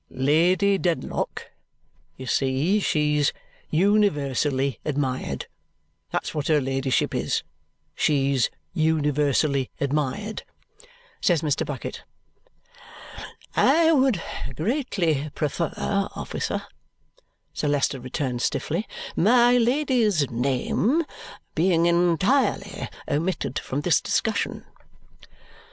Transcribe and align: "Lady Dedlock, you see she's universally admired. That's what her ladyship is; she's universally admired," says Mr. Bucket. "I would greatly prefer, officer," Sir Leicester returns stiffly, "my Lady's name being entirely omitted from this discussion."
"Lady 0.09 0.79
Dedlock, 0.79 1.51
you 2.17 2.25
see 2.25 2.79
she's 2.79 3.31
universally 3.69 4.79
admired. 4.83 5.45
That's 6.09 6.33
what 6.33 6.47
her 6.47 6.59
ladyship 6.59 7.13
is; 7.13 7.43
she's 7.93 8.49
universally 8.73 9.69
admired," 9.79 10.41
says 11.21 11.43
Mr. 11.43 11.67
Bucket. 11.67 12.01
"I 13.55 13.91
would 13.91 14.19
greatly 14.55 15.29
prefer, 15.35 15.71
officer," 16.15 16.65
Sir 17.53 17.67
Leicester 17.67 17.99
returns 17.99 18.43
stiffly, 18.43 18.87
"my 19.15 19.55
Lady's 19.59 20.31
name 20.31 21.05
being 21.53 21.85
entirely 21.85 22.89
omitted 23.07 23.59
from 23.59 23.81
this 23.81 24.01
discussion." 24.01 24.65